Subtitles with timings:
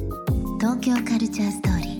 [0.59, 1.95] 東京カルチャーストーリー。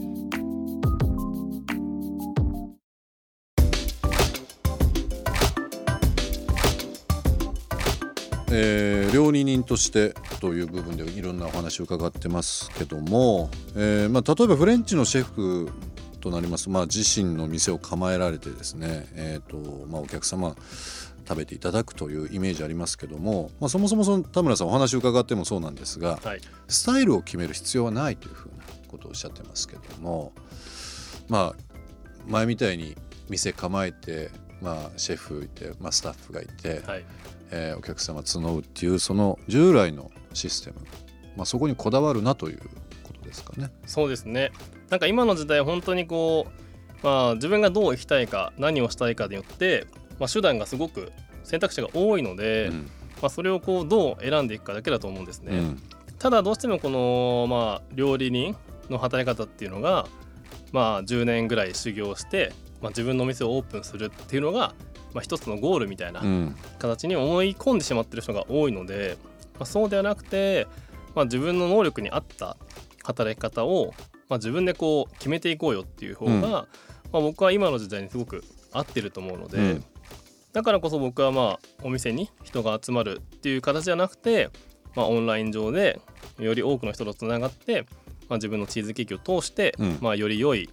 [8.52, 15.70] えー料理人としてという部分でいろんなお話を伺ってますけども、えーまあ、例えばフレンチのシェフ
[16.26, 20.56] となります、まあ、自身の店を構えられてですね、えーとまあ、お客様
[21.28, 26.42] 食べていただくというイメージありますけども、まあ、そもそもその田村さんお話を伺ってもそうなんですが、はい。
[26.68, 30.34] スタイルを決める必要はないというふうなことをおっしゃってますけども
[31.28, 31.64] まあ
[32.26, 32.96] 前みたいに
[33.30, 34.32] 店構えて、
[34.62, 37.06] まあ、シェフいて、まあ、スタッフがいて、はい。
[37.52, 40.78] えーお客様募うっていうその従来のシステム、
[41.38, 42.60] まあ、そこにこだわるなという
[43.04, 43.70] ことですかね。
[43.86, 44.52] そうですね
[44.90, 46.48] なんか今の時代本当にこ
[47.02, 49.88] うまあ自分がどう生きたいか何をしたいかによって、
[50.20, 51.12] まあ、手段がすごく
[51.44, 52.90] 選択肢が多いので、うん。
[53.22, 55.82] まあ、それをこうどう選んでいくかだけだと思うんですね、うん。
[56.20, 58.56] ただどうしてもこの、まあ、料理人
[58.90, 60.08] の働き方っていうのが、
[60.72, 64.76] まあ、10年ぐらい修行して、まあ、自分のお店をオープンするっていうのが、
[65.14, 66.56] まあ、一つのゴールみたいなうん。
[66.80, 69.18] 形に思い込んでしまってる人が多いので、
[69.56, 70.68] まあ、そうではなくて、
[71.16, 72.58] まあ、自分の能力に合った
[73.04, 73.94] 働き方を、
[74.30, 76.42] まあ、自分でこう決めていこうよっていう方が、うん。
[76.42, 76.68] ま
[77.14, 79.84] あ、僕は今の時代にすごく合ってると思うので、うん。
[80.54, 84.50] だからこそ僕はまあお店に人が集まるっていう形じゃなくて、
[84.96, 86.00] まあ、オンライン上で
[86.40, 87.82] より多くの人とつながって、
[88.30, 89.98] まあ、自分のチーズケーキを通して、うん。
[90.02, 90.70] まあ、より良い、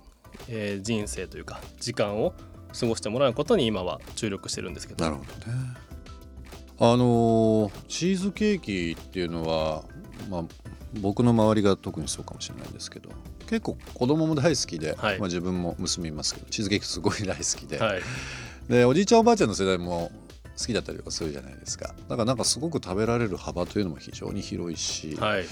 [0.48, 2.34] えー人生というか時間を
[2.78, 5.04] 過ごしてもらうことに今は注力してるんですけど。
[5.04, 5.58] なるほどね。
[6.78, 9.84] あのーチーズケーキっていうのは、
[10.30, 10.44] まあ、
[11.00, 13.10] 僕の周りが特にそうかもしれないんですけど
[13.46, 15.18] 結構子供も大好きで、はい。
[15.18, 18.02] まあ、自分も娘いますけどチーズケーキすごい大好きで、はい、
[18.68, 20.10] でおじいちゃんおばあちゃんの世代も
[20.58, 21.94] 好きだったりとかするじゃないですか。
[22.08, 25.44] だからなんかすごく食べられる幅というのも非常に広いし、はい、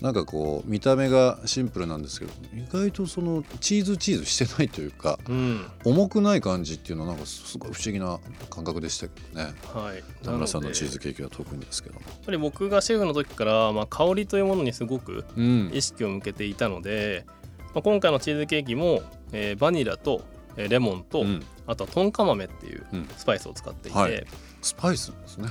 [0.00, 8.18] なんかこう見た目がシンプルなんですけど意外とそのチーズチーズしてないというかうん、重くない感じっていうのはなんかすごい不思議な
[8.50, 9.54] 感覚でしたけどね。
[9.72, 10.02] はい。
[10.22, 11.94] 田村さんのチーズケーキは特にですけど。
[11.94, 15.70] もやっぱり僕がシェフの時から、まあ、香りというものにすごくうん。
[15.72, 17.24] 意識を向けていたので、
[17.74, 19.02] まあ、今回のチーズケーキも、
[19.32, 21.42] えーバニラと、えーレモンと、うん。
[21.66, 23.08] あとはトンカ豆っていううん。
[23.16, 24.16] スパイスを使っていて、ははい。
[24.16, 24.20] い
[24.62, 25.48] スパイスですね。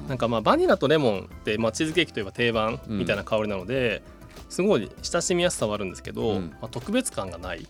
[0.00, 0.08] うん。
[0.08, 4.02] なんかまあバニラとレモンって、まあ、チーズケーキといえば定番みたいな香りなので、
[4.48, 6.50] すごい親しみやすさはあるんですけど、うん。
[6.60, 7.66] まあ、特別感がない。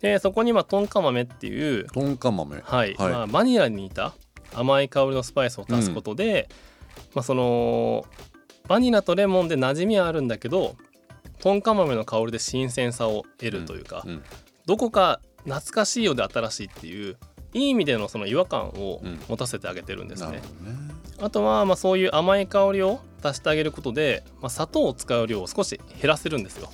[0.00, 2.94] でそこにまあトンカ豆っていう、トンカ豆はい。
[2.94, 3.12] はい。
[3.12, 4.14] まあ、バニラに似た
[4.54, 6.48] 甘い香りのスパイスを足すことで、
[7.14, 8.04] まあ、その
[8.68, 10.76] バニラとレモンで馴染みはあるんだけど
[11.40, 14.22] トンカ豆の香りで新鮮さを得るというか、うん。
[14.66, 17.16] どこか懐かしいようで新しいっていう
[17.52, 20.26] いい意味でのその違和感をうん持たせてあげてるんですね。
[20.28, 26.68] なるほどねあとはまあそういう甘い香りを足してあげることで、まあ、砂糖を使う量を少し減らせるんですよ。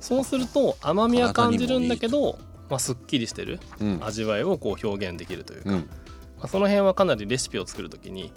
[0.00, 2.38] そうすると甘みは感じるんだけど、
[2.70, 5.84] まあ、すっきりしてるうん味わいをこう表現できるというか、うんま
[6.42, 8.32] あ、その辺はかなりレシピを作る時に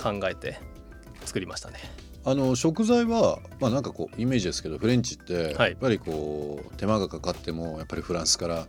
[0.00, 0.60] 考えて
[1.24, 1.78] 作りましたね。
[2.24, 8.66] あの食材はまあなんかこうイメージですけどフレンチってはいやっぱりこう手間がかかってもやっぱりフランスから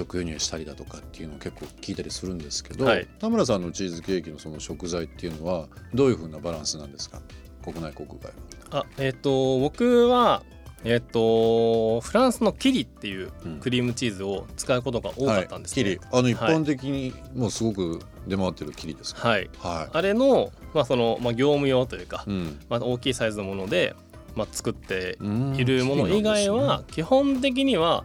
[0.00, 3.06] 直輸入したりだとかっていうのを結構聞いたりするんですけど、はい。
[3.18, 7.20] 田村さんのチーズケーキのその食材っていうのはどういうふうなバランスなんですか？
[7.62, 8.32] 国内国外
[8.70, 8.82] は。
[8.82, 10.42] あえっ、と僕は
[10.82, 13.60] えっ、とフランスのキリっていううん。
[13.60, 15.82] クリームチーズを使うことが多かったんですね。
[15.84, 16.08] はい、キリ。
[16.10, 19.90] あの一般的にもうすごく出回ってるキリですか、はい、はい。
[19.92, 22.58] あれの,、まあそのまあ、業務用というか、うん。
[22.68, 23.94] まあ、大きいサイズのもので、
[24.34, 28.04] まあ、作ってうんいるもの以外は基本的には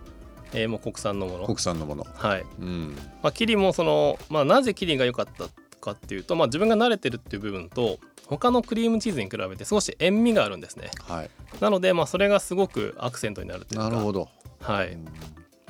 [0.54, 1.46] えーもう国産のもの。
[1.46, 2.06] 国産のもの。
[2.14, 2.46] はい。
[2.60, 2.96] うん。
[3.24, 5.46] まあ、キリもその、まあ、なぜキリが良かった
[5.80, 10.90] かっていうと、まあ、自分が慣れてるっていう部分と他のクリームチーズに比べて少し塩味があるんですね。
[11.08, 11.30] はい。
[11.60, 13.90] なので、まあ、それがすごくアクセントになるというか。
[13.90, 14.30] なるほど。
[14.62, 14.98] はい、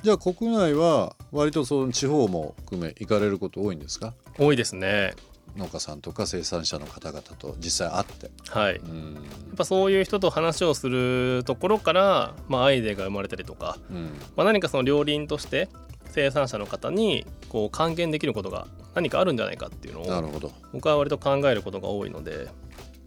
[0.04, 4.14] じゃあ国内は割とその地方も含め行かれること多いんですか？
[4.38, 5.14] 多いですね
[5.56, 8.32] 農家さんとか生産者の方々と実際会って。
[8.50, 9.16] はい、やうん。
[9.54, 14.10] っぱそういう人と話をするところから、まあ、アイデアが生まれたりとか、うん。
[14.36, 15.70] まあ、何かその両輪として
[16.10, 20.52] 生産者の方にこう還元できることが何かあるんじゃないかっていうのをなるほど。
[20.74, 22.48] 僕は割と考えることが多いので。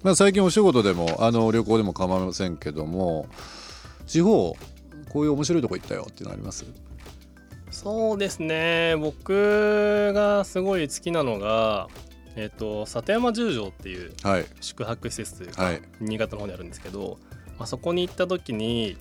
[0.03, 3.27] まあ、最近お仕事でもあの旅行でも構いませんけども
[4.07, 4.57] 地方
[5.09, 6.65] こういう面白いとこ行ったよっていうのあります？
[7.71, 8.97] そうですね。
[8.97, 11.89] 僕がすごい好きなのが、
[12.39, 14.47] えっと里山十条っていうはい。
[14.61, 15.83] 宿泊施設というか、はい。
[16.01, 17.19] 新潟の方にあるんですけど、
[17.59, 18.97] まあ、そこに行った時に、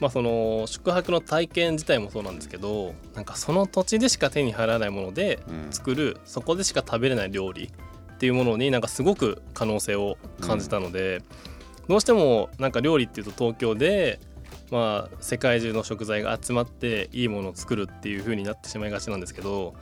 [0.00, 5.72] まあ、その宿泊の体験自体もそうなんですけどなんかその土地でしか手に入らないものでうん。
[5.72, 7.70] 作るそこでしか食べれない料理
[8.14, 11.22] っていうものになんかすごく可能性を感じたので、
[11.88, 14.20] どうしてもなんか料理っていうと東京で
[14.70, 19.74] まあ世界中の食材が集まっていいものを作るっていう風になってしまいがちなんですけど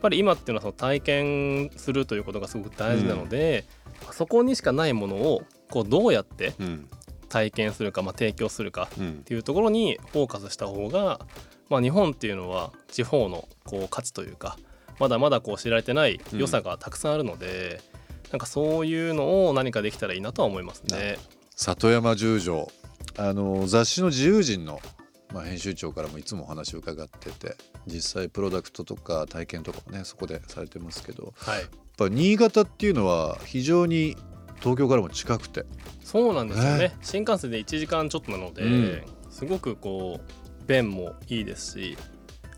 [0.00, 3.64] ぱり今っていうのはその体験するということがすごく大事なので、
[4.12, 6.88] そこにしかないものをこうどうやってうん。
[7.28, 9.10] 体験するか、まあ、提供するかうん。
[9.10, 11.20] っていうところにフォーカスした方が、
[11.68, 14.56] まあ、日本っていうのは地方のこう価値というか
[14.98, 17.80] まだまだこう知られてない良さがたくさんあるので、
[18.30, 21.18] なんかそういうのを何かできたらいいなとは思いますね。
[21.56, 22.70] 里山十条。
[23.16, 24.80] あの雑誌の自由人の、
[25.32, 27.56] まあ、編集長からもいつもお話を伺ってて
[27.86, 34.16] 実際プロダクトとか体験とかもねそこでされてますけどはい、やっぱ新潟っていうのは非常に
[34.60, 35.64] 東京からも近くて。
[36.04, 36.96] そうなんですよね、ね。
[37.02, 39.02] 新幹線で1時間ちょっとなので、うん。
[39.30, 41.96] すごくこう便もいいですし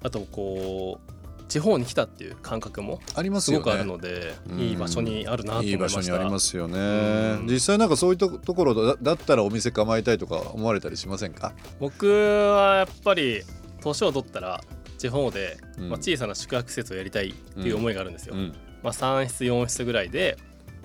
[0.02, 1.11] あとこう
[1.52, 4.58] 地方に来たっていう感覚もありますごくあるので、うん。
[4.58, 6.78] いい場所にあるなと思いい場いました所にありますよね。
[6.78, 7.46] うん。
[7.46, 11.52] 実際なんかそういうとところだだったらお店構えたいとか思われたりしませんか？
[11.78, 13.42] 僕はやっぱり
[13.82, 14.62] 年を取ったら
[14.96, 15.88] 地方で、うん。
[15.90, 18.34] まあ、小さな宿泊施設をやりたいっていう思いがあるんですよ。
[18.34, 18.54] うん。
[18.82, 20.38] まあ、3室4室ぐらいで、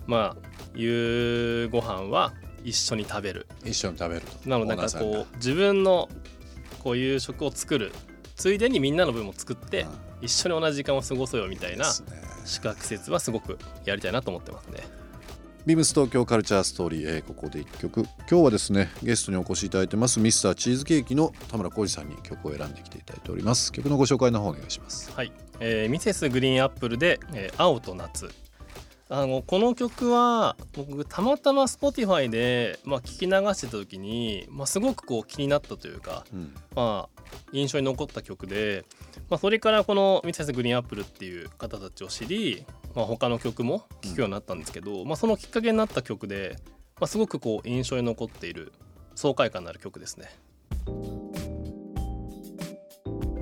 [0.05, 2.33] まあ、夕ご飯は
[2.65, 3.47] 一緒に食べる。
[3.63, 4.49] 一緒に食べると。
[4.49, 6.09] なのでなんかこう自分の
[6.83, 7.93] こういう食を作る。
[8.35, 11.85] ついでにみんなの分も作ってうん一緒に同じ時間を過ごそうよみたいな
[12.45, 14.79] 宿泊施設はすごくやりたいなと思ってますね。
[15.65, 18.03] ビームス東京カルチャーストーリー、えーここで一曲。
[18.29, 23.71] 今日はですねゲストにお越しいただいてますミスターチーズケーキの田村浩二さんに曲を選んできていただいております。
[23.73, 25.11] 曲のご紹介の方お願いします。
[25.13, 28.29] はい、えーミセスグリーンアップルで、えー青と夏
[29.09, 37.23] あのこの曲は僕たまたま Spotify で、まあ、聞き流してた時に、まあ、すごくこう気になったというか、うんまあ、
[37.53, 38.83] 印象に残った曲で、
[39.29, 42.65] まあ、それからこのミセスグリーンアップルっていう方たちを知り、
[42.95, 46.57] まあ、他の曲も聴くようになったんですけど、まあ、そのきっかけになった曲で、
[46.99, 48.73] まあ、すごくこう印象に残っている
[49.15, 50.27] 爽快感のある曲ですね。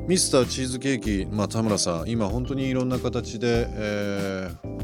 [0.07, 4.74] ミスターチーズケーキ、まあ、田村さん今本当にいろんな形で、えー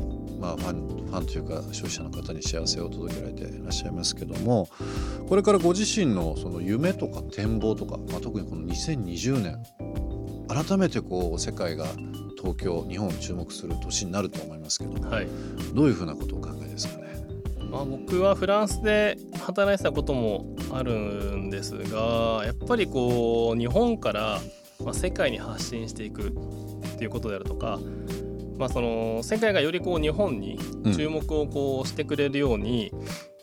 [0.71, 4.69] ァンファンというか消費者の方に幸せを届けられていらっしゃいますけども
[5.27, 9.63] これからご自身のその夢とか展望とか、まあ、特にこの2020年
[10.47, 11.85] 改めてこう世界が
[12.37, 15.27] 東京日本を注目する年になると思いますけどはい
[15.73, 17.11] どういうふうなことをお考えですかね？
[17.69, 20.93] まあ、僕はフランスで働いてたこともある
[21.37, 24.41] んですがやっぱりこう日本から、
[24.83, 27.79] まあ、世界に発信していくっていうことであるとか、
[28.61, 30.59] まあ、その世界がよりこう日本に
[30.95, 32.93] 注目をこうしてくれるように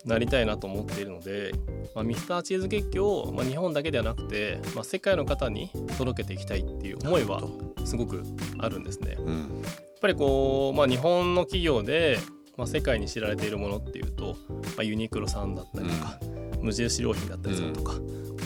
[0.04, 1.50] なりたいなと思っているので、
[1.92, 7.42] まあ、ミスターチーズケーキを、まあ、日本だけではなくて、まあ、世界の方に届けていきたいっていう思いは
[7.84, 8.22] すごく
[8.60, 9.16] あるんですね。
[9.18, 9.34] うん。
[9.34, 12.20] やっぱりこう、まあ、日本の企業で、
[12.56, 16.20] まあ、世界に知られているものっていうと、まあ、ユニクロさんだったりとか、
[16.60, 18.00] 無印良品だったりするとか、ま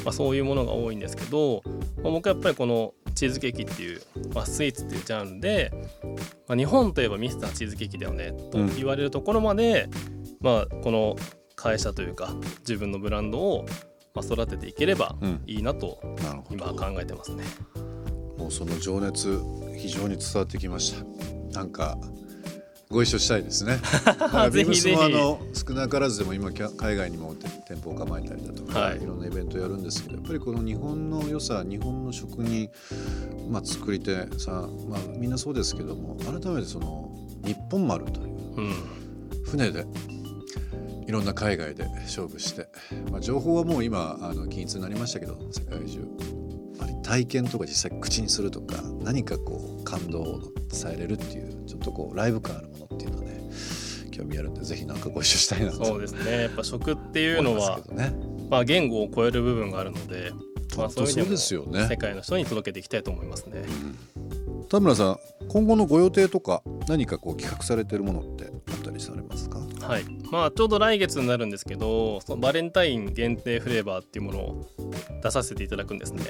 [0.08, 1.62] あ、そういうものが多いんですけど、
[2.02, 4.00] まあ、僕はやっぱりこのチーズケーキっていう、
[4.34, 5.72] まあ、スイーツっていうジャンルで、
[6.48, 8.76] まあ、日本といえばミスターチーズケーキだよねとうん。
[8.76, 9.88] 言われるところまで、
[10.40, 11.16] まあ、この
[11.54, 13.66] 会社というか自分のブランドを
[14.14, 15.42] まあ育てていければうん。
[15.46, 16.00] いいなと
[16.50, 17.44] 今考えてますね。
[18.36, 19.40] もうその情熱
[19.76, 21.04] 非常に伝わってきました。
[21.58, 21.96] なんか
[22.92, 23.78] ご一緒したいですね。
[24.52, 29.02] ビームスもあの少なからずでも今海外にもて店舗を構えたりだとか、はい。
[29.02, 32.68] い、ろんなイベントやるんですけどやっぱりこの日本の良さ日本の食に、
[33.48, 37.10] まあ、作り手さん、まあ、みんなそうですけども改めてその
[37.44, 38.72] 日本丸といううん。
[39.46, 39.86] 船で
[41.06, 42.68] いろんな海外で勝負して、
[43.10, 46.06] まあ、情報はもう今あの均一になりましたけど世界中
[47.12, 50.40] 体験とか実際口にするとか何かこう感動を
[50.72, 53.50] 伝えれるっていうちょっとこうライブ感あるものっていうのはね
[54.10, 58.14] 興味あるんでぜひなんかご一緒したいなとそうですね やっぱ食っていうのはね。
[58.48, 60.32] まあ言語を超える部分があるので、
[60.76, 63.62] まあ、そういう意味ですよね世界の人に届けていきたいと思いますね。
[64.70, 69.60] 田村さん今後のご予定とか何かこう企画されてるものってあったりされますか？
[69.86, 74.70] はいまあ、ちょうど来月になるんですけどそのバレンタイン限定フレーバーっていうものを
[75.22, 76.24] 出させていただくんですね。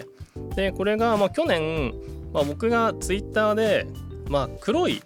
[0.57, 1.95] でこれがまあ去年、
[2.33, 3.87] まあ、僕がツイッターで、
[4.29, 5.03] まあ、黒い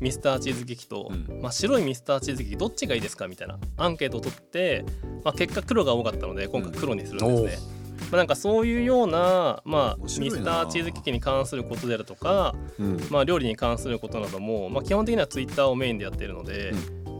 [0.00, 1.42] ミスターチーズケーキと、うん。
[1.42, 3.28] まあ、白いミスターチーズケーキどっちがいいですか？
[3.28, 4.84] みたいなアンケートを取って、
[5.24, 7.78] まあ、結果黒が多かったので今回黒にするんですね。
[8.10, 13.00] まあ、なんかそういうような、まあ、ミスターチーズケーキに関することであるとか、うん。
[13.10, 16.72] まあ、料理に関することなども、まあ、基本的にはツイッターをメインでやっているので、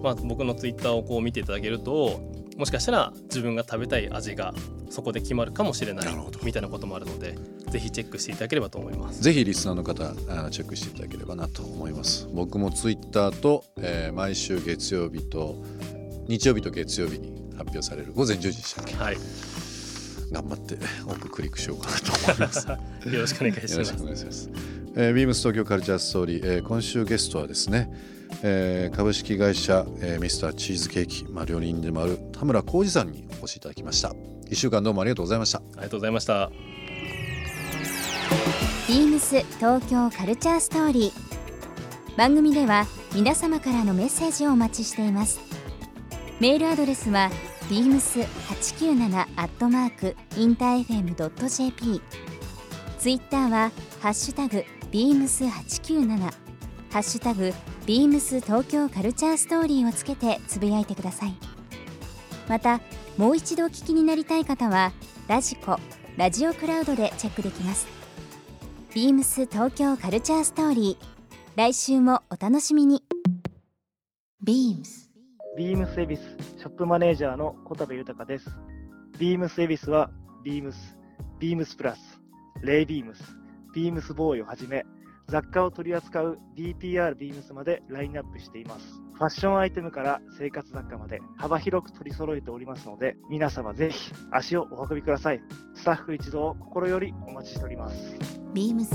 [0.02, 2.20] まあ、僕のツイッターをこう見ていただけると
[2.58, 4.52] もしかしたら自分が食べたい味が
[4.90, 6.06] そこで決まるかもしれない
[6.42, 7.36] みたいなこともあるので
[7.70, 9.22] ぜひチェックしていただければと思います。
[9.22, 12.28] ぜひリスナーの方あチェックしていただければなと思います。
[12.32, 15.62] 僕もツイッターと、えー毎週月曜日と
[16.28, 18.94] 日曜日と月曜日に発表される午前10時でしたっけ？
[18.96, 19.16] はい、
[20.32, 22.66] 頑張って多くクリックしようかなと思い ます。
[22.68, 22.76] よ
[23.20, 23.84] ろしくお願いしま
[24.32, 24.50] す。
[24.97, 27.90] えー、ビームス東京カルチャーストーリー、えー今週ゲストはですね、
[28.42, 34.12] えー株式会社、えーミスターチーズケーキ、まあ、料理人でもある田村浩二さんにお越しいただきました。
[34.49, 35.59] 一週間どうもありがとうございました。
[35.59, 36.50] ありがとうございました。
[38.88, 45.40] ビームス東京カルチャーストーリー番組では皆様からのメッセージをお待ちしています
[46.40, 47.30] メールアドレスは
[47.68, 52.00] beams897 アットマークインター FM.jp
[52.99, 56.18] ツイッターはハッシュタグ beams897
[56.90, 57.52] ハッシュタグ
[57.87, 61.35] beams 東京カルチャーストーリーをつけてつぶやいてください。
[62.49, 62.80] また
[63.18, 64.92] もう一度お聞きになりたい方は
[65.28, 65.78] ラジコ
[66.16, 67.87] ラジオクラウドでチェックできます。
[68.95, 71.07] ビームス東京カルチャーストーリー。
[71.57, 73.02] 来週もお楽しみに。
[74.45, 75.09] BEAMS
[75.59, 76.23] ビームスエビス
[76.57, 78.49] ショップマネージャーの小田部豊です。
[79.18, 80.11] ビームスエビスは
[80.45, 80.97] ビームス、
[81.40, 82.21] ビームスプラス、
[82.62, 83.38] レイビームス、
[83.75, 84.84] ビームスボーイをはじめ
[85.28, 88.87] 雑貨を取り扱う DPR ビームスまでラインナップしています。
[89.14, 95.40] ファッションアイテムから生活雑貨まで幅広く取り揃えておりますので皆様ぜひ足をお運びください。
[95.75, 98.16] スタッフ一同心よりお待ちしております。
[98.54, 98.87] BEAMS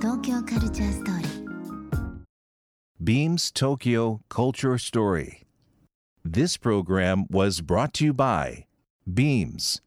[0.00, 1.46] 東京カルチャーストーリー
[3.02, 5.46] Beams Tokyo Culture Story.
[6.24, 8.66] This program was brought to you by
[9.06, 9.80] Beams.